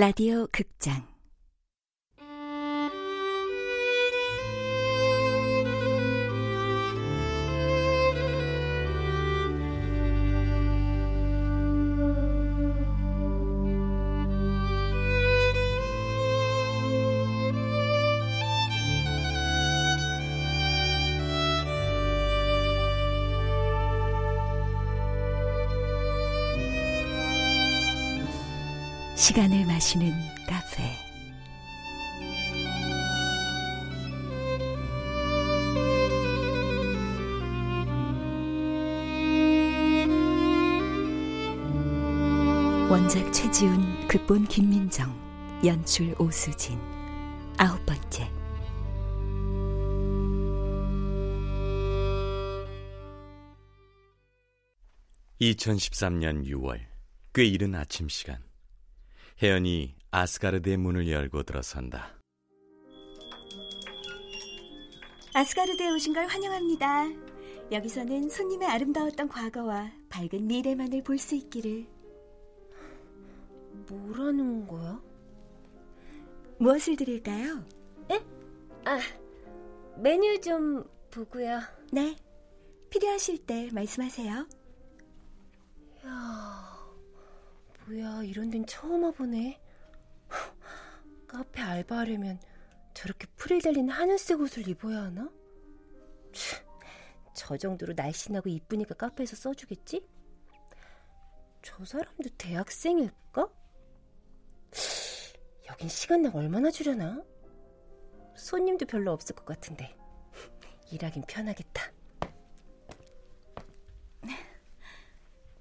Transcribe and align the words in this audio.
라디오 0.00 0.46
극장 0.50 1.09
시간을 29.20 29.66
마시는 29.66 30.14
카페. 30.48 30.96
원작 42.90 43.30
최지훈 43.30 44.08
극본 44.08 44.46
김민정 44.46 45.14
연출 45.66 46.14
오수진. 46.18 46.78
아홉 47.58 47.84
번째. 47.84 48.26
2013년 55.42 56.46
6월 56.46 56.80
꽤 57.34 57.44
이른 57.44 57.74
아침 57.74 58.08
시간 58.08 58.49
혜연이 59.42 59.94
아스가르드의 60.10 60.76
문을 60.76 61.10
열고 61.10 61.44
들어선다. 61.44 62.18
아스가르드에 65.32 65.88
오신 65.90 66.12
걸 66.12 66.26
환영합니다. 66.26 67.06
여기서는 67.72 68.28
손님의 68.28 68.68
아름다웠던 68.68 69.28
과거와 69.28 69.92
밝은 70.08 70.46
미래만을 70.46 71.02
볼 71.02 71.18
수 71.18 71.34
있기를. 71.36 71.86
뭐라는 73.88 74.66
거야? 74.66 75.00
무엇을 76.58 76.96
드릴까요? 76.96 77.64
에? 78.10 78.20
아, 78.84 78.98
메뉴 79.96 80.40
좀 80.40 80.84
보고요. 81.10 81.60
네. 81.92 82.16
필요하실 82.90 83.46
때 83.46 83.70
말씀하세요. 83.72 84.46
뭐야, 87.90 88.22
이런 88.22 88.50
데는 88.50 88.66
처음 88.66 89.02
와보네. 89.02 89.60
카페 91.26 91.60
알바하려면 91.60 92.40
저렇게 92.94 93.26
풀이 93.36 93.60
달린 93.60 93.88
하늘색 93.88 94.40
옷을 94.40 94.68
입어야 94.68 95.02
하나? 95.02 95.28
저 97.34 97.56
정도로 97.56 97.94
날씬하고 97.94 98.48
이쁘니까 98.48 98.94
카페에서 98.94 99.34
써주겠지? 99.34 100.06
저 101.62 101.84
사람도 101.84 102.28
대학생일까? 102.38 103.48
여긴 105.68 105.88
시간당 105.88 106.36
얼마나 106.36 106.70
주려나? 106.70 107.22
손님도 108.36 108.86
별로 108.86 109.12
없을 109.12 109.34
것 109.34 109.44
같은데 109.44 109.96
일하긴 110.92 111.24
편하겠다. 111.26 111.92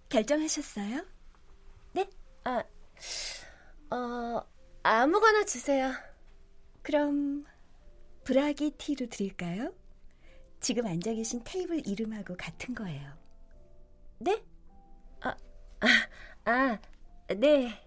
결정하셨어요? 0.10 1.19
아, 2.50 2.64
어, 3.96 4.44
아무거나 4.82 5.46
주세요. 5.46 5.92
그럼 6.82 7.46
브라기 8.24 8.72
티로 8.72 9.06
드릴까요? 9.08 9.72
지금 10.60 10.88
앉아 10.88 11.14
계신 11.14 11.44
테이블 11.44 11.88
이름하고 11.88 12.36
같은 12.36 12.74
거예요. 12.74 13.14
네? 14.20 14.44
아, 15.22 15.36
아, 15.80 16.50
아, 16.52 16.80
네. 17.36 17.80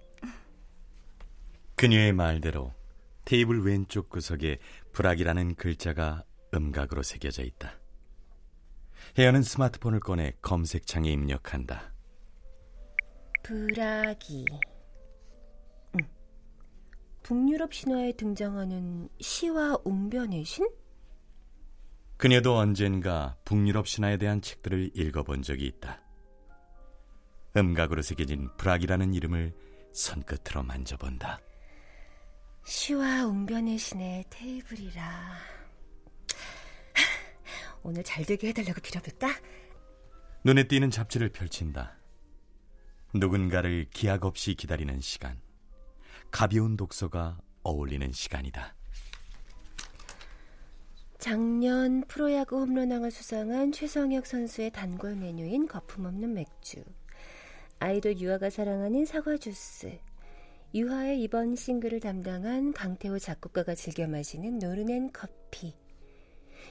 그녀의 1.75 2.13
말대로 2.13 2.73
테이블 3.25 3.65
왼쪽 3.65 4.11
구석에 4.11 4.59
브락이라는 4.93 5.57
글자가 5.57 6.23
음각으로 6.55 7.03
새겨져 7.03 7.43
있다. 7.43 7.81
혜연은 9.19 9.43
스마트폰을 9.43 9.99
꺼내 9.99 10.35
검색창에 10.41 11.11
입력한다. 11.11 11.92
브라기. 13.43 14.45
응. 15.95 16.09
북유럽 17.23 17.75
신화에 17.75 18.13
등장하는 18.13 19.09
시와 19.21 19.79
웅변의 19.85 20.45
신? 20.45 20.69
그녀도 22.17 22.57
언젠가 22.57 23.37
북유럽 23.45 23.89
신화에 23.89 24.17
대한 24.17 24.41
책들을 24.41 24.93
읽어본 24.95 25.43
적이 25.43 25.67
있다. 25.67 26.01
음각으로 27.57 28.01
새겨진 28.01 28.49
브락이라는 28.57 29.13
이름을 29.13 29.53
손끝으로 29.93 30.63
만져본다. 30.63 31.41
시와 32.65 33.27
웅변의 33.27 33.77
신의 33.77 34.25
테이블이라. 34.31 35.37
오늘 37.83 38.05
잘 38.05 38.25
되게 38.25 38.49
해달라고 38.49 38.81
빌어볼까? 38.81 39.29
눈에 40.45 40.69
띄는 40.69 40.91
잡지를 40.91 41.31
펼친다. 41.31 42.02
누군가를 43.15 43.87
기약 43.91 44.25
없이 44.25 44.55
기다리는 44.55 44.99
시간. 45.01 45.39
가벼운 46.31 46.77
독서가 46.79 47.39
어울리는 47.63 48.11
시간이다. 48.11 48.75
작년 51.19 52.03
프로야구 52.09 52.59
홈런왕을 52.61 53.11
수상한 53.11 53.71
최성혁 53.71 54.27
선수의 54.27 54.71
단골 54.73 55.15
메뉴인 55.15 55.69
거품없는 55.69 56.33
맥주. 56.33 56.83
아이돌 57.79 58.19
유아가 58.19 58.49
사랑하는 58.49 59.05
사과 59.05 59.37
주스. 59.37 59.99
유아의 60.75 61.23
이번 61.23 61.55
싱글을 61.55 62.01
담당한 62.01 62.73
강태호 62.73 63.19
작곡가가 63.19 63.75
즐겨 63.75 64.07
마시는 64.07 64.59
노르넨 64.59 65.13
커피. 65.13 65.75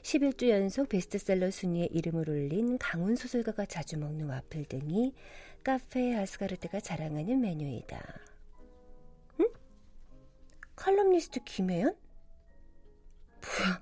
11주 0.01 0.49
연속 0.49 0.89
베스트셀러 0.89 1.51
순위에 1.51 1.87
이름을 1.91 2.29
올린 2.29 2.77
강훈 2.79 3.15
소설가가 3.15 3.65
자주 3.67 3.97
먹는 3.99 4.27
와플 4.27 4.65
등이 4.65 5.13
카페 5.63 6.15
아스가르트가 6.15 6.79
자랑하는 6.79 7.39
메뉴이다. 7.39 8.19
응? 9.39 9.47
칼럼니스트 10.75 11.43
김혜연? 11.43 11.95
뭐야, 13.41 13.81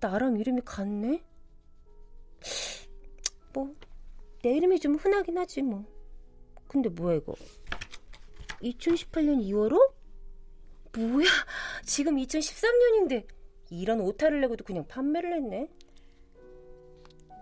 나랑 0.00 0.38
이름이 0.38 0.62
같네? 0.64 1.22
뭐, 3.52 3.74
내 4.42 4.56
이름이 4.56 4.80
좀 4.80 4.96
흔하긴 4.96 5.38
하지, 5.38 5.62
뭐. 5.62 5.84
근데 6.66 6.88
뭐야, 6.88 7.16
이거? 7.16 7.34
2018년 8.62 9.40
2월호? 9.44 9.92
뭐야, 10.98 11.28
지금 11.84 12.16
2013년인데, 12.16 13.26
이런 13.70 14.00
오타를 14.00 14.40
내고도 14.40 14.64
그냥 14.64 14.86
판매를 14.88 15.34
했네. 15.34 15.68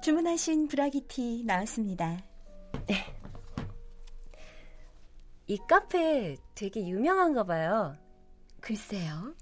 주문하신 0.02 0.68
브라기티 0.68 1.44
나왔습니다. 1.46 2.22
네. 2.86 3.15
이 5.48 5.58
카페 5.68 6.36
되게 6.54 6.86
유명한가 6.86 7.44
봐요. 7.44 7.96
글쎄요. 8.60 9.34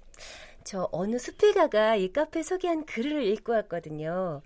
저 0.63 0.87
어느 0.91 1.17
수필가가 1.17 1.95
이 1.95 2.11
카페 2.11 2.43
소개한 2.43 2.85
글을 2.85 3.23
읽고 3.23 3.53
왔거든요. 3.53 4.41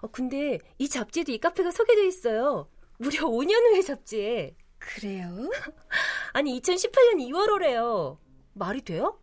어, 0.00 0.06
근데 0.08 0.58
이 0.78 0.88
잡지도 0.88 1.32
이 1.32 1.38
카페가 1.38 1.70
소개돼 1.70 2.06
있어요. 2.06 2.68
무려 2.98 3.20
5년 3.28 3.52
후의 3.70 3.82
잡지에. 3.82 4.56
그래요? 4.78 5.28
아니 6.32 6.60
2018년 6.60 7.28
2월호래요. 7.30 8.18
말이 8.54 8.82
돼요? 8.82 9.18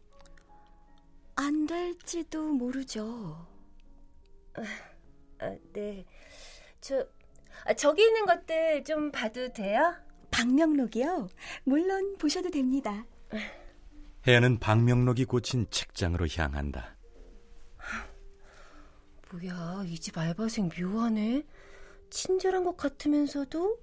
안 1.35 1.65
될지도 1.65 2.41
모르죠. 2.51 3.47
아, 4.55 4.61
아, 5.39 5.55
네. 5.73 6.05
저 6.81 7.05
아, 7.65 7.73
저기 7.73 8.03
있는 8.03 8.25
것들 8.25 8.83
좀 8.83 9.11
봐도 9.11 9.51
돼요? 9.51 9.95
방명록이요? 10.31 11.29
물론 11.63 12.17
보셔도 12.17 12.49
됩니다. 12.49 13.05
혜연은 14.27 14.59
방명록이 14.59 15.25
꽂힌 15.25 15.67
책장으로 15.69 16.27
향한다. 16.35 16.95
뭐야, 19.31 19.83
이 19.85 19.97
집 19.99 20.17
알바생 20.17 20.69
묘하네. 20.77 21.43
친절한 22.09 22.63
것 22.63 22.75
같으면서도 22.75 23.77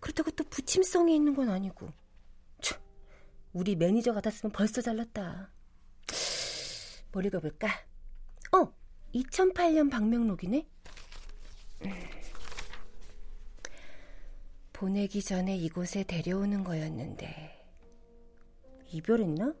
그렇다고 0.00 0.30
또 0.30 0.44
부침성이 0.44 1.14
있는 1.14 1.34
건 1.34 1.50
아니고. 1.50 1.90
참, 2.62 2.80
우리 3.52 3.76
매니저 3.76 4.14
같았으면 4.14 4.52
벌써 4.52 4.80
잘났다. 4.80 5.50
뭘 7.12 7.26
읽어볼까? 7.26 7.68
어, 8.52 8.72
2008년 9.14 9.90
방명록이네. 9.90 10.66
보내기 14.76 15.22
전에 15.22 15.56
이곳에 15.56 16.04
데려오는 16.04 16.62
거였는데 16.62 17.64
이별했나? 18.88 19.54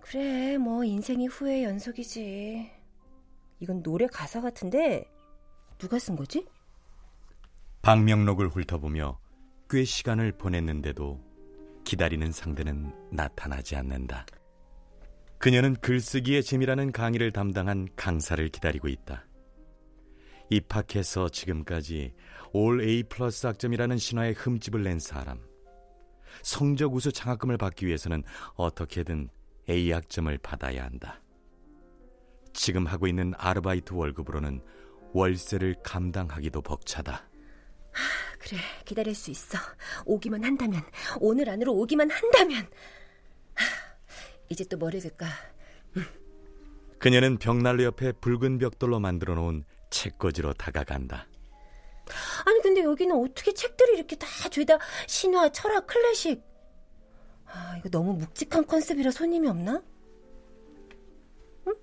그래, 0.00 0.58
뭐 0.58 0.84
인생이 0.84 1.26
후회 1.28 1.64
연속이지. 1.64 2.70
이건 3.60 3.82
노래 3.82 4.06
가사 4.06 4.42
같은데 4.42 5.10
누가 5.78 5.98
쓴 5.98 6.14
거지? 6.14 6.46
방명록을 7.80 8.48
훑어보며 8.48 9.18
꽤 9.70 9.84
시간을 9.84 10.32
보냈는데도 10.32 11.18
기다리는 11.84 12.30
상대는 12.32 12.92
나타나지 13.10 13.76
않는다. 13.76 14.26
그녀는 15.38 15.74
글쓰기의 15.76 16.42
재미라는 16.42 16.92
강의를 16.92 17.32
담당한 17.32 17.88
강사를 17.96 18.46
기다리고 18.50 18.88
있다. 18.88 19.24
입학해서 20.50 21.28
지금까지 21.28 22.12
올 22.52 22.82
A 22.82 23.04
플러스 23.04 23.46
학점이라는 23.46 23.96
신화에 23.96 24.32
흠집을 24.32 24.82
낸 24.82 24.98
사람. 24.98 25.40
성적 26.42 26.94
우수 26.94 27.12
장학금을 27.12 27.56
받기 27.56 27.86
위해서는 27.86 28.22
어떻게든 28.54 29.28
A 29.68 29.92
학점을 29.92 30.36
받아야 30.38 30.84
한다. 30.84 31.22
지금 32.52 32.86
하고 32.86 33.06
있는 33.06 33.32
아르바이트 33.36 33.94
월급으로는 33.94 34.60
월세를 35.12 35.76
감당하기도 35.82 36.62
벅차다. 36.62 37.28
하, 37.92 38.38
그래, 38.38 38.58
기다릴 38.84 39.14
수 39.14 39.30
있어. 39.30 39.58
오기만 40.04 40.44
한다면, 40.44 40.82
오늘 41.20 41.48
안으로 41.48 41.74
오기만 41.74 42.10
한다면. 42.10 42.68
하, 43.54 43.64
이제 44.48 44.64
또 44.64 44.76
뭐를 44.76 45.00
들까? 45.00 45.26
그녀는 46.98 47.38
벽난로 47.38 47.82
옆에 47.84 48.12
붉은 48.12 48.58
벽돌로 48.58 49.00
만들어 49.00 49.34
놓은 49.34 49.64
책꽂이로 49.90 50.54
다가간다. 50.54 51.26
아니 52.46 52.60
근데 52.62 52.82
여기는 52.82 53.14
어떻게 53.16 53.52
책들이 53.52 53.94
이렇게 53.96 54.16
다 54.16 54.26
죄다 54.50 54.78
신화, 55.06 55.50
철학, 55.50 55.86
클래식. 55.86 56.42
아 57.46 57.76
이거 57.78 57.88
너무 57.88 58.14
묵직한 58.14 58.66
컨셉이라 58.66 59.10
손님이 59.10 59.48
없나? 59.48 59.82
응? 61.66 61.74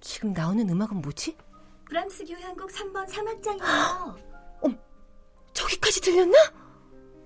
지금 0.00 0.32
나오는 0.32 0.68
음악은 0.68 1.00
뭐지? 1.02 1.36
브람스 1.86 2.24
교향곡 2.26 2.70
3번 2.70 3.06
3악장이에요. 3.08 3.62
어, 4.64 4.68
저기까지 5.54 6.00
들렸나? 6.02 6.36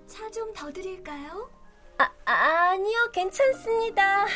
차 0.07 0.29
좀 0.31 0.53
더 0.53 0.71
드릴까요? 0.73 1.51
아, 1.99 2.11
아니요, 2.25 3.11
괜찮습니다. 3.13 4.27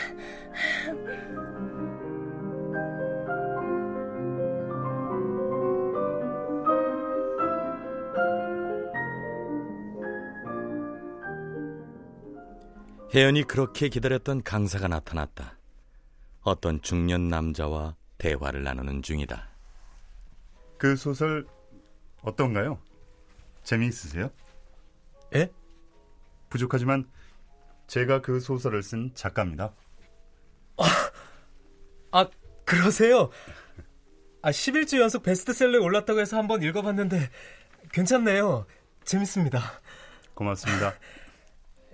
혜연이 13.17 13.45
그렇게 13.45 13.89
기다렸던 13.89 14.43
강사가 14.43 14.89
나타났다. 14.89 15.57
어떤 16.43 16.83
중년 16.83 17.29
남자와 17.29 17.97
대화를 18.19 18.63
나누는 18.63 19.01
중이다. 19.01 19.49
그 20.77 20.97
소설 20.97 21.47
어떤가요? 22.21 22.79
재미있으세요? 23.63 24.31
예? 25.35 25.51
부족하지만 26.51 27.09
제가 27.87 28.21
그 28.21 28.39
소설을 28.39 28.83
쓴 28.83 29.11
작가입니다. 29.15 29.73
아, 30.77 30.85
아 32.11 32.29
그러세요? 32.67 33.31
아, 34.43 34.51
11주 34.51 35.01
연속 35.01 35.23
베스트셀러에 35.23 35.81
올랐다고 35.81 36.21
해서 36.21 36.37
한번 36.37 36.63
읽어봤는데 36.63 37.31
괜찮네요. 37.95 38.67
재밌습니다. 39.07 39.81
고맙습니다. 40.35 40.93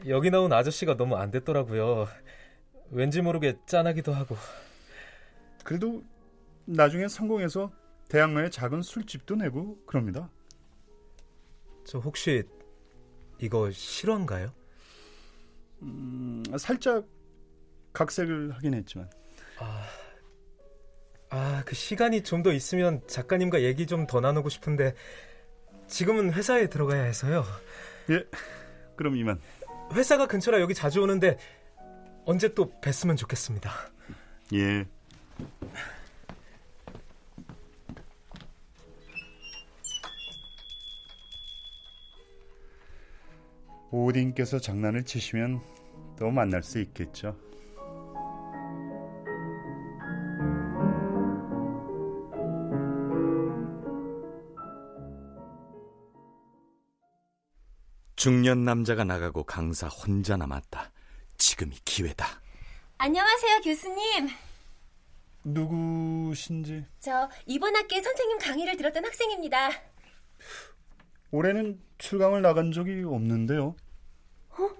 여기 0.08 0.30
나온 0.30 0.52
아저씨가 0.52 0.96
너무 0.96 1.16
안 1.16 1.30
됐더라고요. 1.30 2.08
왠지 2.90 3.22
모르게 3.22 3.56
짠하기도 3.66 4.12
하고. 4.12 4.36
그래도 5.64 6.02
나중에 6.64 7.08
성공해서 7.08 7.72
대학로에 8.08 8.50
작은 8.50 8.82
술집도 8.82 9.36
내고 9.36 9.78
그럽니다. 9.86 10.28
저 11.84 11.98
혹시 11.98 12.42
이거 13.40 13.70
실화인가요? 13.70 14.52
음, 15.82 16.42
살짝 16.58 17.04
각색을 17.92 18.52
하긴 18.52 18.74
했지만. 18.74 19.08
아, 19.58 19.86
아, 21.30 21.62
그 21.64 21.74
시간이 21.74 22.22
좀 22.22 22.42
더 22.42 22.52
있으면 22.52 23.00
작가님과 23.06 23.62
얘기 23.62 23.86
좀 23.86 24.06
더 24.06 24.20
나누고 24.20 24.48
싶은데 24.48 24.94
지금은 25.86 26.32
회사에 26.32 26.68
들어가야 26.68 27.02
해서요. 27.04 27.44
예, 28.10 28.24
그럼 28.96 29.16
이만. 29.16 29.40
회사가 29.92 30.26
근처라 30.26 30.60
여기 30.60 30.74
자주 30.74 31.02
오는데 31.02 31.38
언제 32.24 32.52
또 32.54 32.70
뵀으면 32.80 33.16
좋겠습니다. 33.16 33.70
예. 34.54 34.86
오딘께서 43.90 44.58
장난을 44.58 45.04
치시면 45.04 45.60
또 46.18 46.30
만날 46.30 46.62
수 46.62 46.80
있겠죠. 46.80 47.36
중년 58.22 58.64
남자가 58.64 59.02
나가고 59.02 59.42
강사 59.42 59.88
혼자 59.88 60.36
남았다. 60.36 60.92
지금이 61.38 61.74
기회다. 61.84 62.24
안녕하세요, 62.98 63.62
교수님. 63.64 64.28
누구신지? 65.42 66.86
저 67.00 67.28
이번 67.46 67.74
학기에 67.74 68.00
선생님 68.00 68.38
강의를 68.38 68.76
들었던 68.76 69.04
학생입니다. 69.04 69.70
올해는 71.32 71.82
출강을 71.98 72.42
나간 72.42 72.70
적이 72.70 73.02
없는데요. 73.02 73.74
어? 74.50 74.70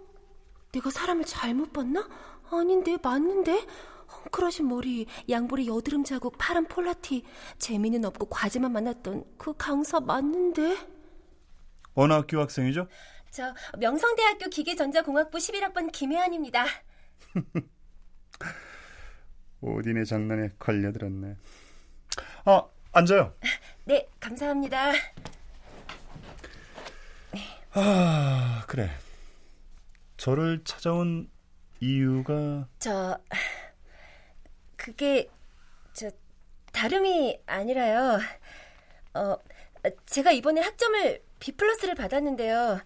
내가 0.70 0.90
사람을 0.90 1.24
잘못 1.24 1.72
봤나? 1.72 2.08
아닌데, 2.48 2.96
맞는데? 3.02 3.66
헝클어진 4.06 4.68
머리, 4.68 5.06
양볼에 5.28 5.66
여드름 5.66 6.04
자국, 6.04 6.38
파란 6.38 6.66
폴라티, 6.66 7.24
재미는 7.58 8.04
없고 8.04 8.26
과제만 8.26 8.70
만났던 8.70 9.24
그 9.36 9.52
강사 9.56 9.98
맞는데? 9.98 10.76
어느 11.94 12.12
학교 12.12 12.40
학생이죠? 12.40 12.86
저 13.32 13.54
명성대학교 13.78 14.50
기계전자공학부 14.50 15.38
11학번 15.38 15.90
김혜안입니다. 15.90 16.66
오딘의 19.62 20.04
장난에 20.04 20.50
걸려들었네. 20.58 21.36
아, 22.44 22.62
앉아요. 22.92 23.34
네, 23.86 24.06
감사합니다. 24.20 24.92
아, 27.72 28.64
그래. 28.68 28.90
저를 30.18 30.62
찾아온 30.64 31.30
이유가 31.80 32.68
저 32.78 33.18
그게 34.76 35.28
저 35.94 36.10
다름이 36.70 37.40
아니라요. 37.46 38.20
어 39.14 39.36
제가 40.06 40.30
이번에 40.32 40.60
학점을 40.60 41.22
B 41.40 41.52
플러스를 41.52 41.94
받았는데요. 41.96 42.80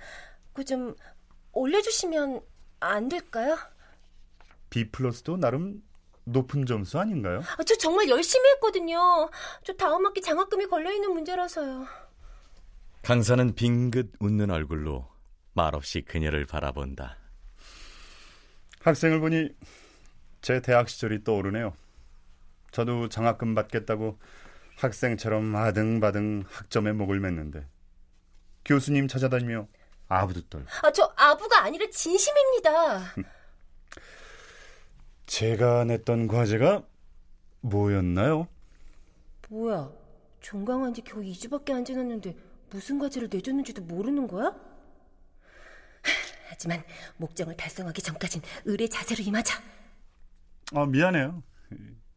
그좀 0.57 0.97
올려주시면 1.53 2.41
안 2.81 3.09
될까요? 3.09 3.59
B 4.71 4.91
플러스도 4.91 5.37
나름 5.37 5.83
높은 6.25 6.65
점수 6.67 6.99
아닌가요? 6.99 7.43
아, 7.59 7.63
저 7.63 7.77
정말 7.77 8.09
열심히 8.09 8.51
했거든요. 8.53 9.31
저 9.63 9.73
다음 9.75 10.07
학기 10.07 10.21
장학금이 10.21 10.67
걸려 10.67 10.93
있는 10.93 11.13
문제라서요. 11.13 11.87
강사는 13.03 13.55
빙긋 13.55 14.15
웃는 14.19 14.51
얼굴로 14.51 15.07
말없이 15.53 16.03
그녀를 16.03 16.47
바라본다. 16.47 17.17
학생을 18.81 19.21
보니 19.21 19.51
제 20.41 20.61
대학 20.61 20.89
시절이 20.89 21.23
떠오르네요. 21.23 21.75
저도 22.73 23.09
장학금 23.09 23.55
받겠다고 23.55 24.19
학생처럼 24.77 25.55
아등바등 25.55 26.45
학점에 26.49 26.93
목을 26.93 27.21
맸는데 27.21 27.65
교수님 28.65 29.07
찾아다니며 29.07 29.69
아부도 30.09 30.41
떨고 30.49 30.69
아, 30.83 30.91
저 30.93 31.13
아부가 31.17 31.63
아니라 31.63 31.87
진심입니다. 31.91 33.15
제가 35.27 35.85
냈던 35.85 36.29
과제가 36.29 36.85
뭐였나요? 37.61 38.47
뭐야? 39.49 39.91
종강한 40.41 40.95
지 40.95 41.03
겨우 41.03 41.23
2주밖에 41.23 41.73
안 41.73 41.85
지났는데 41.85 42.37
무슨 42.71 42.99
과제를 42.99 43.29
내줬는지도 43.33 43.83
모르는 43.83 44.29
거야? 44.29 44.55
하지만 46.49 46.85
목적을 47.17 47.57
달성하기 47.57 48.03
전까진 48.03 48.43
의뢰 48.65 48.87
자세로 48.89 49.23
임하자. 49.25 49.61
아, 50.75 50.87
미안해요. 50.87 51.43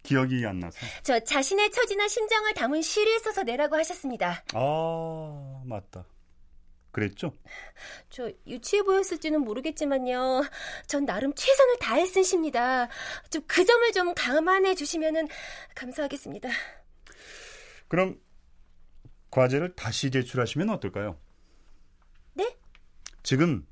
기억이 0.03 0.45
안 0.45 0.59
나서. 0.59 0.77
저 1.03 1.19
자신의 1.19 1.71
처지나 1.71 2.07
심정을 2.07 2.53
담은 2.53 2.81
시를 2.81 3.19
써서 3.19 3.43
내라고 3.43 3.75
하셨습니다. 3.77 4.43
아, 4.53 5.61
맞다. 5.65 6.05
그랬죠? 6.91 7.33
저 8.09 8.31
유치해 8.47 8.81
보였을지는 8.83 9.41
모르겠지만요. 9.41 10.43
전 10.87 11.05
나름 11.05 11.33
최선을 11.35 11.77
다해 11.79 12.05
쓴 12.05 12.23
시입니다. 12.23 12.87
좀 13.29 13.43
그 13.47 13.65
점을 13.65 13.91
좀 13.91 14.13
감안해 14.15 14.75
주시면 14.75 15.27
감사하겠습니다. 15.75 16.49
그럼 17.87 18.19
과제를 19.31 19.75
다시 19.75 20.11
제출하시면 20.11 20.69
어떨까요? 20.69 21.19
네? 22.33 22.57
지금 23.23 23.65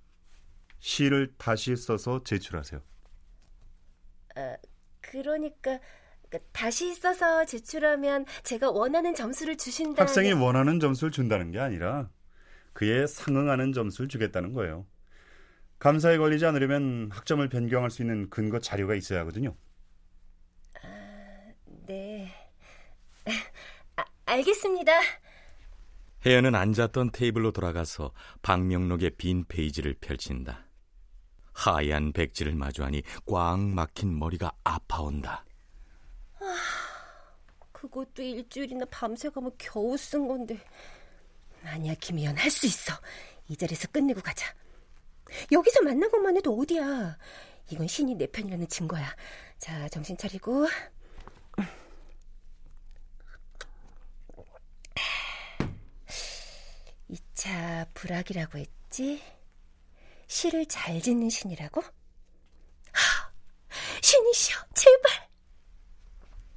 시를 0.79 1.33
다시 1.37 1.75
써서 1.75 2.23
제출하세요. 2.23 2.81
어, 4.37 4.55
그러니까 5.01 5.79
다시 6.51 6.93
써서 6.93 7.45
제출하면 7.45 8.25
제가 8.43 8.69
원하는 8.71 9.15
점수를 9.15 9.57
주신다. 9.57 10.03
학생이 10.03 10.33
원하는 10.33 10.79
점수를 10.79 11.11
준다는 11.11 11.51
게 11.51 11.59
아니라 11.59 12.09
그에 12.77 13.07
상응하는 13.07 13.73
점수를 13.73 14.07
주겠다는 14.07 14.53
거예요. 14.53 14.85
감사에 15.79 16.19
걸리지 16.19 16.45
않으려면 16.45 17.09
학점을 17.11 17.49
변경할 17.49 17.89
수 17.89 18.03
있는 18.03 18.29
근거 18.29 18.59
자료가 18.59 18.93
있어야 18.93 19.21
하거든요. 19.21 19.55
아, 20.83 21.51
네. 21.87 22.31
아, 23.95 24.05
알겠습니다. 24.27 24.91
혜연은 26.23 26.53
앉았던 26.53 27.13
테이블로 27.13 27.51
돌아가서 27.51 28.13
방명록의 28.43 29.13
빈 29.17 29.43
페이지를 29.45 29.95
펼친다. 29.99 30.67
하얀 31.53 32.13
백지를 32.13 32.53
마주하니 32.53 33.01
꽉 33.25 33.59
막힌 33.59 34.19
머리가 34.19 34.51
아파온다. 34.63 35.43
아, 36.39 36.55
그것도 37.71 38.21
일주일이나 38.21 38.85
밤새가며 38.91 39.49
겨우 39.57 39.97
쓴 39.97 40.27
건데. 40.27 40.59
아니야, 41.63 41.93
김희연, 41.95 42.37
할 42.37 42.49
수 42.51 42.65
있어. 42.65 42.93
이 43.49 43.55
자리에서 43.55 43.87
끝내고 43.89 44.21
가자. 44.21 44.53
여기서 45.51 45.81
만난 45.81 46.09
것만 46.09 46.37
해도 46.37 46.57
어디야. 46.57 47.17
이건 47.69 47.87
신이 47.87 48.15
내 48.15 48.27
편이라는 48.27 48.67
증거야. 48.67 49.15
자, 49.59 49.87
정신 49.89 50.17
차리고. 50.17 50.67
2차 57.09 57.87
불악이라고 57.93 58.57
했지? 58.57 59.21
시를 60.27 60.65
잘 60.65 61.01
짓는 61.01 61.29
신이라고? 61.29 61.81
하, 61.81 63.31
신이시여, 64.01 64.57
제발! 64.73 65.27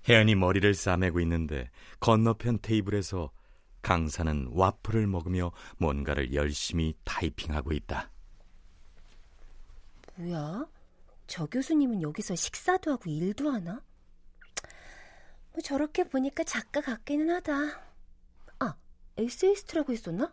혜연이 0.09 0.35
머리를 0.35 0.75
싸매고 0.75 1.21
있는데 1.21 1.71
건너편 2.01 2.59
테이블에서 2.61 3.31
강사는 3.83 4.49
와플을 4.53 5.07
먹으며 5.07 5.53
뭔가를 5.79 6.33
열심히 6.35 6.95
타이핑하고 7.05 7.73
있다. 7.73 8.11
뭐야? 10.17 10.67
저 11.27 11.47
교수님은 11.47 12.03
여기서 12.03 12.35
식사도 12.35 12.93
하고 12.93 13.09
일도 13.09 13.51
하나? 13.51 13.83
뭐 15.53 15.61
저렇게 15.63 16.05
보니까 16.05 16.45
작가 16.45 16.81
같기는 16.81 17.31
하다. 17.31 17.81
아, 18.59 18.75
에세이스트라고 19.17 19.93
했었나? 19.93 20.33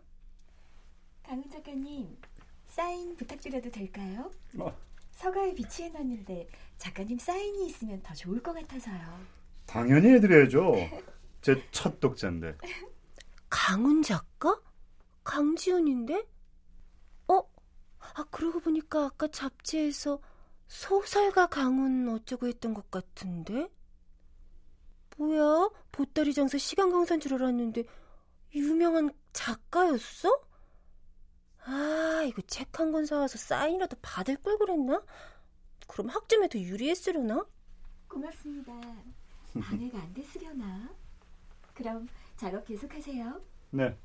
강은 1.22 1.48
작가님, 1.50 2.16
사인 2.68 3.16
부탁드려도 3.16 3.70
될까요? 3.70 4.30
뭐? 4.52 4.76
서가에 5.12 5.54
비치해놨는데 5.54 6.48
작가님 6.78 7.18
사인이 7.18 7.66
있으면 7.66 8.00
더 8.02 8.14
좋을 8.14 8.42
것 8.42 8.52
같아서요. 8.54 8.98
당연히 9.66 10.10
해드려야죠. 10.10 10.74
제 11.42 11.62
첫 11.70 11.98
독자인데. 12.00 12.56
강훈 13.50 14.02
작가? 14.02 14.60
강지훈인데? 15.24 16.26
어? 17.28 17.42
아, 17.98 18.24
그러고 18.30 18.60
보니까 18.60 19.06
아까 19.06 19.28
잡지에서 19.28 20.20
소설가 20.66 21.46
강훈 21.46 22.08
어쩌고 22.08 22.46
했던 22.48 22.74
것 22.74 22.90
같은데? 22.90 23.70
뭐야? 25.16 25.70
보따리 25.92 26.32
장사 26.32 26.58
시간 26.58 26.90
강사인 26.92 27.20
줄 27.20 27.34
알았는데 27.34 27.84
유명한 28.54 29.10
작가였어? 29.32 30.30
아, 31.64 32.24
이거 32.26 32.40
책 32.42 32.78
한 32.78 32.92
권 32.92 33.04
사와서 33.06 33.38
사인이라도 33.38 33.96
받을 34.02 34.36
걸 34.36 34.56
그랬나? 34.58 35.02
그럼 35.88 36.08
학점에 36.08 36.48
더 36.48 36.58
유리했으려나? 36.58 37.44
고맙습니다. 38.08 38.72
방해가 39.60 39.98
안 40.00 40.14
됐으려나? 40.14 40.90
그럼 41.78 42.08
작업 42.36 42.66
계속하세요. 42.66 43.40
네. 43.70 43.96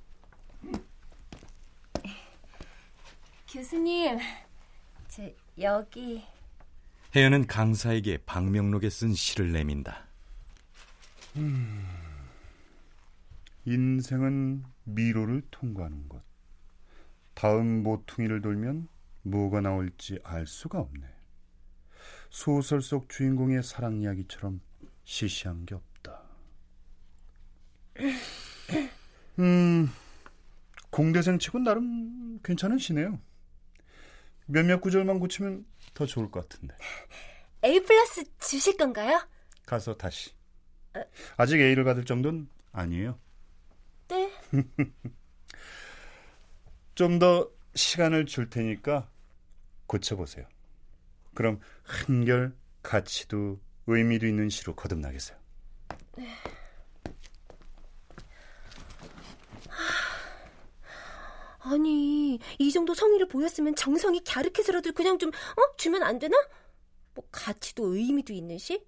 교수님, 3.51 4.19
저 5.07 5.23
여기 5.57 6.23
혜연은 7.15 7.47
강사에게 7.47 8.19
방명록에 8.27 8.91
쓴 8.91 9.15
시를 9.15 9.51
내민다. 9.53 10.05
음, 11.35 11.83
인생은 13.65 14.65
미로를 14.83 15.41
통과하는 15.49 16.07
것. 16.09 16.21
다음 17.33 17.81
모퉁이를 17.81 18.43
돌면 18.43 18.87
뭐가 19.23 19.61
나올지 19.61 20.19
알 20.23 20.45
수가 20.45 20.79
없네. 20.79 21.07
소설 22.29 22.83
속 22.83 23.09
주인공의 23.09 23.63
사랑 23.63 23.99
이야기처럼 23.99 24.61
시시한 25.05 25.65
게 25.65 25.73
없다. 25.73 25.92
음, 29.39 29.89
공대생 30.89 31.39
치고 31.39 31.59
나름 31.59 32.39
괜찮은 32.43 32.77
시네요. 32.77 33.19
몇몇 34.45 34.81
구절만 34.81 35.19
고치면 35.19 35.65
더 35.93 36.05
좋을 36.05 36.29
것 36.29 36.47
같은데. 36.47 36.75
A 37.63 37.79
플러스 37.81 38.23
주실 38.39 38.77
건가요? 38.77 39.25
가서 39.65 39.95
다시. 39.95 40.31
아직 41.37 41.59
A를 41.59 41.83
받을 41.83 42.03
정도는 42.05 42.47
아니에요. 42.71 43.17
네. 44.09 44.31
좀 46.95 47.17
더 47.19 47.49
시간을 47.75 48.27
줄 48.27 48.49
테니까 48.51 49.09
고쳐보세요. 49.87 50.45
그럼 51.33 51.59
한결 51.83 52.55
가치도 52.83 53.59
의미도 53.87 54.27
있는 54.27 54.49
시로 54.49 54.75
거듭나겠어요. 54.75 55.37
아니, 61.65 62.39
이 62.59 62.71
정도 62.71 62.93
성의를 62.93 63.27
보였으면 63.27 63.75
정성이 63.75 64.21
갸륵해서라도 64.23 64.91
그냥 64.91 65.17
좀, 65.17 65.29
어? 65.29 65.75
주면 65.77 66.03
안 66.03 66.19
되나? 66.19 66.37
뭐, 67.13 67.25
가치도 67.31 67.95
의미도 67.95 68.33
있는 68.33 68.57
시? 68.57 68.83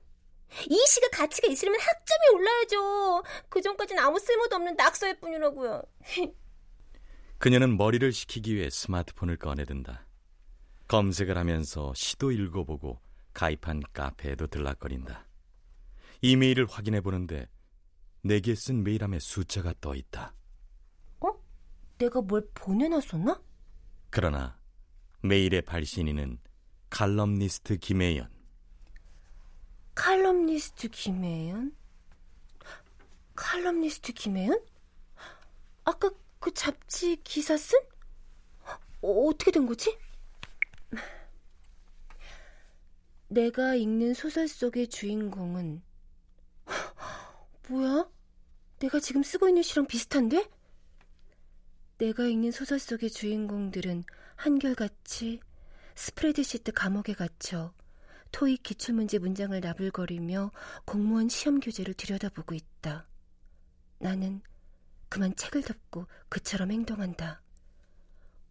이 0.70 0.86
시가 0.88 1.08
가치가 1.12 1.48
있으려면 1.48 1.80
학점이 1.80 2.36
올라야죠. 2.36 3.24
그 3.50 3.62
전까지는 3.62 4.02
아무 4.02 4.20
쓸모도 4.20 4.56
없는 4.58 4.76
낙서일 4.76 5.20
뿐이라고요. 5.20 5.82
그녀는 7.38 7.78
머리를 7.78 8.12
식히기 8.12 8.56
위해 8.56 8.70
스마트폰을 8.70 9.38
꺼내든다. 9.38 10.06
검색을 10.88 11.38
하면서 11.38 11.94
시도 11.96 12.32
읽어보고 12.32 13.00
가입한 13.34 13.84
카페에도 13.94 14.48
들락거린다. 14.48 15.28
이메일을 16.22 16.66
확인해 16.68 17.02
보는데 17.02 17.48
내게 18.22 18.56
쓴 18.56 18.84
메일함에 18.84 19.20
숫자가 19.20 19.74
떠 19.82 19.96
있다. 19.96 20.34
어? 21.96 21.98
내가 21.98 22.22
뭘 22.22 22.48
보내놨었나? 22.54 23.42
그러나 24.10 24.60
메일의 25.22 25.62
발신인은 25.64 26.40
칼럼니스트 26.90 27.78
김혜연. 27.78 28.30
칼럼니스트 29.96 30.90
김혜연? 30.90 31.76
칼럼니스트 33.36 34.14
김혜연? 34.14 34.62
아까 35.86 36.12
그 36.40 36.54
잡지 36.54 37.18
기사 37.24 37.58
쓴? 37.58 37.80
어, 39.02 39.28
어떻게 39.28 39.52
된 39.52 39.66
거지? 39.66 39.98
내가 43.28 43.76
읽는 43.76 44.14
소설 44.14 44.48
속의 44.48 44.88
주인공은 44.90 45.82
뭐야? 47.70 48.10
내가 48.80 49.00
지금 49.00 49.24
쓰고 49.24 49.48
있는 49.48 49.64
시랑 49.64 49.88
비슷한데? 49.88 50.48
내가 51.98 52.26
읽는 52.26 52.52
소설 52.52 52.78
속의 52.78 53.10
주인공들은 53.10 54.04
한결같이 54.36 55.40
스프레드시트 55.96 56.74
감옥에 56.74 57.14
갇혀 57.14 57.74
토익 58.34 58.64
기출문제 58.64 59.20
문장을 59.20 59.58
나불거리며 59.58 60.52
공무원 60.84 61.30
시험 61.30 61.62
교재를 61.62 61.94
들여다보고 61.94 62.54
있다. 62.54 63.08
나는 64.00 64.42
그만 65.08 65.34
책을 65.38 65.62
덮고 65.62 66.08
그처럼 66.28 66.72
행동한다. 66.72 67.42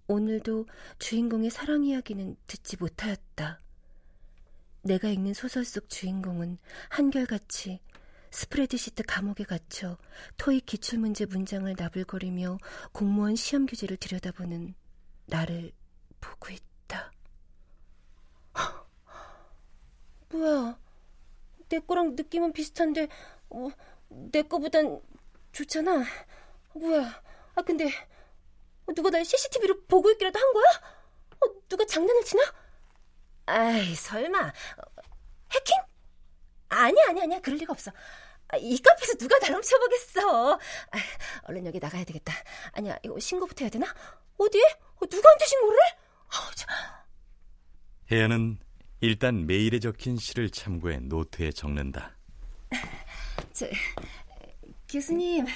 오늘도 0.06 0.66
주인공의 0.98 1.50
사랑 1.50 1.84
이야기는 1.84 2.36
듣지 2.46 2.78
못하였다. 2.78 3.60
내가 4.82 5.08
읽는 5.08 5.34
소설 5.34 5.66
속 5.66 5.90
주인공은 5.90 6.56
한결같이 6.88 7.80
스프레드시트 8.34 9.04
감옥에 9.04 9.44
갇혀 9.44 9.96
토익 10.36 10.66
기출문제 10.66 11.26
문장을 11.26 11.72
나불거리며 11.78 12.58
공무원 12.90 13.36
시험 13.36 13.64
교재를 13.64 13.96
들여다보는 13.96 14.74
나를 15.26 15.70
보고 16.20 16.48
있다. 16.52 17.12
뭐야? 20.30 20.76
내 21.68 21.78
거랑 21.78 22.16
느낌은 22.16 22.52
비슷한데 22.52 23.06
어, 23.50 23.68
내 24.08 24.42
거보단 24.42 25.00
좋잖아. 25.52 26.04
뭐야? 26.74 27.22
아 27.54 27.62
근데 27.62 27.88
누가 28.96 29.10
날 29.10 29.24
CCTV로 29.24 29.84
보고 29.84 30.10
있기라도 30.10 30.40
한 30.40 30.52
거야? 30.52 30.64
어, 31.40 31.54
누가 31.68 31.86
장난을 31.86 32.24
치나? 32.24 32.42
아이 33.46 33.94
설마 33.94 34.52
해킹? 35.52 35.76
아니야 36.68 37.04
아니야 37.10 37.22
아니야 37.22 37.40
그럴 37.40 37.58
리가 37.58 37.72
없어. 37.72 37.92
아, 38.54 38.56
이 38.56 38.78
카페에서 38.78 39.14
누가 39.14 39.36
나를 39.38 39.56
훔쳐보겠어. 39.56 40.54
아, 40.54 40.98
얼른 41.48 41.66
여기 41.66 41.80
나가야 41.80 42.04
되겠다. 42.04 42.32
아니야 42.72 42.96
이거 43.02 43.18
신고부터 43.18 43.64
해야 43.64 43.70
되나? 43.70 43.92
어디에? 44.38 44.62
어, 44.62 45.00
누구한테 45.10 45.44
신고를 45.44 45.76
해? 45.76 45.96
어, 46.26 46.50
저... 46.54 46.66
혜연은 48.12 48.58
일단 49.00 49.46
메일에 49.46 49.80
적힌 49.80 50.16
시를 50.16 50.50
참고해 50.50 51.00
노트에 51.00 51.50
적는다. 51.50 52.16
저, 53.52 53.66
교수님. 54.88 55.46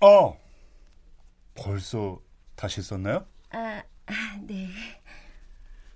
어. 0.00 0.36
벌써 1.54 2.20
다시 2.56 2.82
썼나요? 2.82 3.24
아, 3.50 3.80
아, 4.06 4.12
네. 4.42 4.68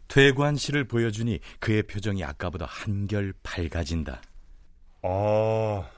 퇴고한 0.07 0.55
시를 0.55 0.87
보여주니 0.87 1.41
그의 1.59 1.83
표정이 1.83 2.23
아까보다 2.23 2.65
한결 2.67 3.35
밝아진다. 3.43 4.23
아, 5.03 5.91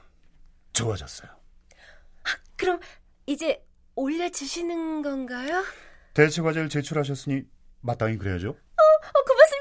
좋아졌어요. 0.81 1.31
아, 2.23 2.29
그럼 2.55 2.79
이제 3.25 3.63
올려주시는 3.95 5.01
건가요? 5.01 5.63
대체 6.13 6.41
과제를 6.41 6.69
제출하셨으니 6.69 7.43
마땅히 7.81 8.17
그래야죠. 8.17 8.49
어, 8.49 8.53
어 8.53 9.23
고맙습니다. 9.25 9.60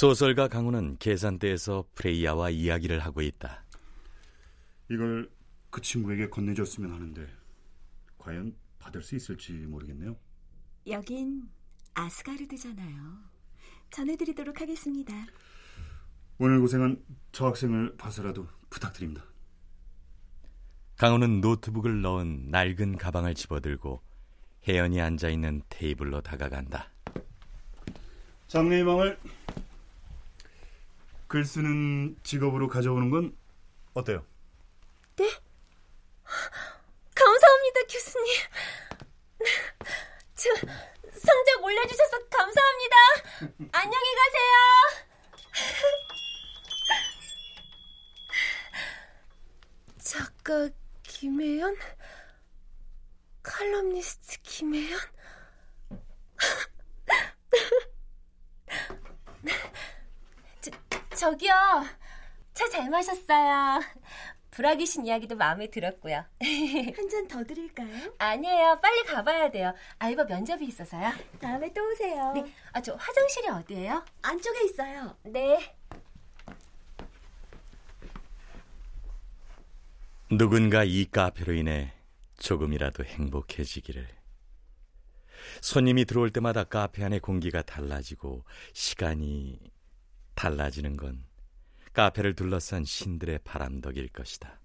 소설가 0.00 0.48
강우는 0.48 0.96
계산대에서 0.96 1.84
프레이야와 1.94 2.48
이야기를 2.48 3.00
하고 3.00 3.20
있다. 3.20 3.62
이걸 4.90 5.30
그 5.68 5.82
친구에게 5.82 6.30
건네줬으면 6.30 6.90
하는데 6.90 7.28
과연 8.16 8.56
받을 8.78 9.02
수 9.02 9.14
있을지 9.14 9.52
모르겠네요. 9.52 10.16
여긴 10.86 11.42
아스가르드잖아요. 11.92 12.96
전해드리도록 13.90 14.62
하겠습니다. 14.62 15.12
오늘 16.38 16.60
고생한 16.60 17.04
저 17.32 17.48
학생을 17.48 17.98
봐서라도 17.98 18.48
부탁드립니다. 18.70 19.22
강우는 20.96 21.42
노트북을 21.42 22.00
넣은 22.00 22.46
낡은 22.48 22.96
가방을 22.96 23.34
집어들고 23.34 24.00
혜연이 24.66 24.98
앉아 24.98 25.28
있는 25.28 25.60
테이블로 25.68 26.22
다가간다. 26.22 26.90
장래희망을 28.46 29.18
글 31.30 31.44
쓰는 31.44 32.16
직업으로 32.24 32.66
가져오는 32.66 33.08
건 33.08 33.38
어때요? 33.94 34.26
네? 35.14 35.30
감사합니다, 37.14 37.80
교수님. 37.88 38.34
저 40.34 40.50
성적 41.12 41.62
올려주셔서 41.62 42.18
감사합니다. 42.30 42.96
안녕히 43.70 44.06
가세요. 44.16 44.56
작가 50.02 50.68
김혜연? 51.04 51.76
칼럼니스트 53.44 54.42
김혜연? 54.42 54.98
저, 60.60 60.72
저기요. 61.20 61.52
차 62.54 62.68
잘 62.70 62.88
마셨어요. 62.88 63.82
불화귀신 64.52 65.06
이야기도 65.06 65.36
마음에 65.36 65.68
들었고요. 65.70 66.24
한 66.96 67.08
잔 67.10 67.28
더 67.28 67.44
드릴까요? 67.44 68.14
아니에요. 68.18 68.78
빨리 68.80 69.04
가봐야 69.04 69.50
돼요. 69.50 69.74
알바 69.98 70.24
면접이 70.24 70.66
있어서요. 70.66 71.12
다음에 71.38 71.70
또 71.74 71.82
오세요. 71.90 72.32
네. 72.32 72.50
아, 72.72 72.80
저 72.80 72.94
화장실이 72.94 73.48
어디예요? 73.48 74.02
안쪽에 74.22 74.64
있어요. 74.64 75.14
네. 75.24 75.74
누군가 80.30 80.84
이 80.84 81.04
카페로 81.04 81.52
인해 81.52 81.92
조금이라도 82.38 83.04
행복해지기를. 83.04 84.08
손님이 85.60 86.06
들어올 86.06 86.30
때마다 86.30 86.64
카페 86.64 87.04
안의 87.04 87.20
공기가 87.20 87.60
달라지고 87.62 88.44
시간이 88.72 89.58
달라지는 90.40 90.96
건 90.96 91.22
카페를 91.92 92.34
둘러싼 92.34 92.82
신들의 92.82 93.40
바람덕일 93.44 94.08
것이다. 94.08 94.58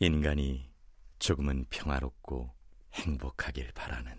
인간이 0.00 0.70
조금은 1.18 1.64
평화롭고 1.70 2.52
행복하길 2.92 3.72
바라는. 3.72 4.12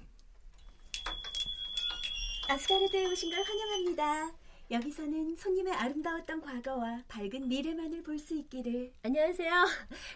아스가르드에 2.50 3.06
오신 3.06 3.30
걸 3.30 3.44
환영합니다. 3.44 4.32
여기서는 4.72 5.36
손님의 5.36 5.74
아름다웠던 5.74 6.42
과거와 6.42 7.04
밝은 7.08 7.48
미래만을 7.48 8.02
볼 8.02 8.18
수 8.18 8.36
있기를. 8.36 8.92
안녕하세요. 9.04 9.52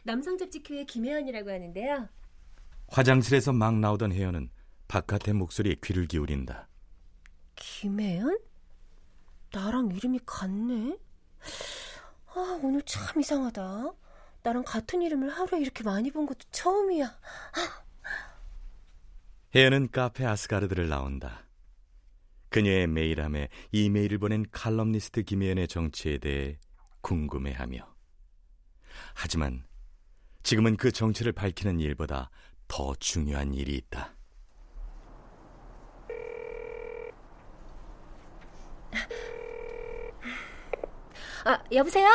남성 0.01 0.39
잡지교회 0.39 0.85
김혜연이라고 0.85 1.51
하는데요. 1.51 2.09
화장실에서 2.87 3.53
막 3.53 3.77
나오던 3.77 4.11
혜연은 4.11 4.49
바깥의 4.87 5.35
목소리에 5.35 5.75
귀를 5.83 6.07
기울인다. 6.07 6.67
김혜연? 7.55 8.52
나랑 9.53 9.91
이름이 9.91 10.19
같네? 10.25 10.97
아, 12.35 12.59
오늘 12.63 12.81
참 12.81 13.21
이상하다. 13.21 13.93
나랑 14.41 14.63
같은 14.65 15.01
이름을 15.03 15.29
하루에 15.29 15.61
이렇게 15.61 15.83
많이 15.83 16.11
본 16.11 16.25
것도 16.25 16.39
처음이야. 16.51 17.15
혜연은 19.55 19.91
카페 19.91 20.25
아스가르드를 20.25 20.89
나온다. 20.89 21.45
그녀의 22.49 22.87
메일함에 22.87 23.49
이메일을 23.71 24.17
보낸 24.17 24.45
칼럼니스트 24.51 25.23
김혜연의 25.23 25.67
정치에 25.67 26.17
대해 26.17 26.57
궁금해하며. 27.01 27.87
하지만 29.13 29.63
지금은 30.41 30.77
그 30.77 30.91
정체를 30.91 31.31
밝히는 31.31 31.79
일보다 31.79 32.31
더 32.67 32.95
중요한 32.95 33.53
일이 33.53 33.75
있다. 33.75 34.15
아, 41.45 41.59
여보세요? 41.71 42.07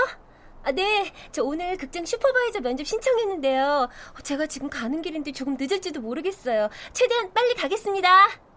아, 0.63 0.73
네. 0.73 1.13
저 1.33 1.43
오늘 1.45 1.77
극장 1.77 2.05
슈퍼바이저 2.05 2.61
면접 2.61 2.87
신청했는데요. 2.87 3.89
제가 4.23 4.47
지금 4.47 4.69
가는 4.71 5.01
길인데 5.03 5.33
조금 5.33 5.57
늦을지도 5.59 6.01
모르겠어요. 6.01 6.69
최대한 6.93 7.33
빨리 7.33 7.55
가겠습니다. 7.55 8.48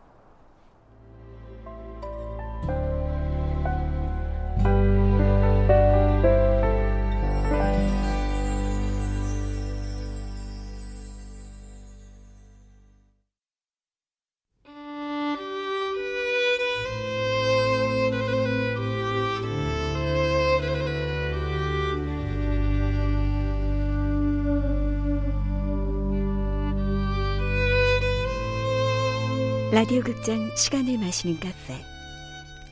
라디오 29.72 30.02
극장 30.02 30.54
시간을 30.54 30.98
마시는 30.98 31.40
카페 31.40 31.82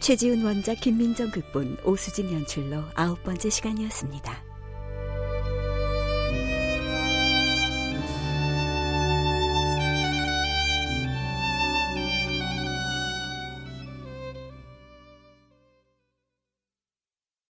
최지훈 0.01 0.43
원작 0.43 0.81
김민정 0.81 1.31
극본 1.31 1.77
오수진 1.85 2.29
연출로 2.33 2.83
아홉 2.93 3.23
번째 3.23 3.49
시간이었습니다. 3.49 4.48